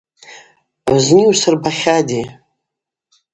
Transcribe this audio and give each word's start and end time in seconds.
Зны 1.03 1.21
йусырбахьатӏи. 1.25 2.23